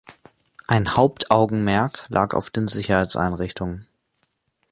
Ein 0.65 0.95
Hauptaugenmerk 0.97 2.07
lag 2.09 2.33
auf 2.33 2.49
den 2.49 2.65
Sicherheitseinrichtungen. 2.67 3.85